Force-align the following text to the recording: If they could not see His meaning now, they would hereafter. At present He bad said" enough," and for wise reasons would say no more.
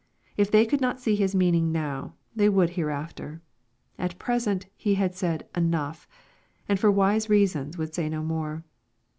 If 0.35 0.49
they 0.49 0.65
could 0.65 0.81
not 0.81 0.99
see 0.99 1.15
His 1.15 1.35
meaning 1.35 1.71
now, 1.71 2.15
they 2.35 2.49
would 2.49 2.71
hereafter. 2.71 3.39
At 3.99 4.17
present 4.17 4.65
He 4.75 4.95
bad 4.95 5.13
said" 5.13 5.47
enough," 5.55 6.07
and 6.67 6.79
for 6.79 6.89
wise 6.89 7.29
reasons 7.29 7.77
would 7.77 7.93
say 7.93 8.09
no 8.09 8.23
more. 8.23 8.63